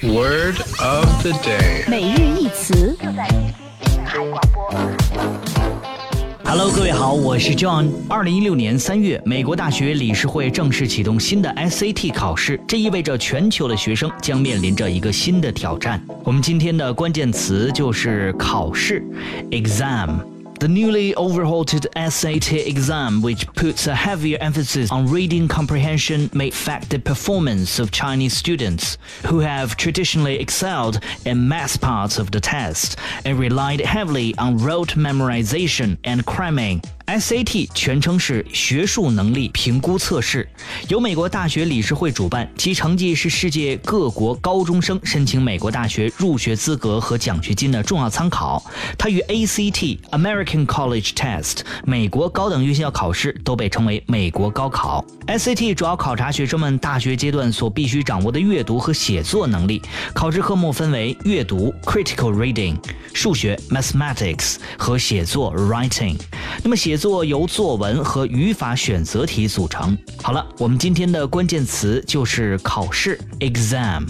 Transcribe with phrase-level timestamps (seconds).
[0.00, 1.88] Word of the day.
[1.88, 2.96] 每日一词。
[6.44, 7.90] Hello，各位好，我是 John。
[8.08, 16.00] 二零一六年三月，美国大学理事会正式启动新的 SAT 考试，这意味着全球的学生将面临着一个新的挑战。
[16.22, 19.02] 我们今天的关键词就是考试
[19.50, 20.20] ，exam。
[20.58, 26.98] The newly overhauled SAT exam, which puts a heavier emphasis on reading comprehension, may affect the
[26.98, 33.38] performance of Chinese students who have traditionally excelled in math parts of the test and
[33.38, 36.82] relied heavily on rote memorization and cramming.
[37.08, 40.46] SAT 全称是学术能力评估测试，
[40.88, 48.62] 由美国大学理事会主办，其成绩是世界各国高中生申请美国大学入学资格和奖学金的重要参考。
[48.98, 55.02] 它与 ACT American College Test 美国高等院校考试都被称为美国高考。
[55.28, 59.80] SAT 主要考察学生们大学阶段所必须掌握的阅读和写作能力。
[60.12, 62.76] 考试科目分为阅读 （Critical Reading）、
[63.14, 66.18] 数学 （Mathematics） 和写作 （Writing）。
[66.62, 69.96] 那么写作由作文和语法选择题组成。
[70.20, 74.04] 好了，我们今天的关键词就是考试 （exam）。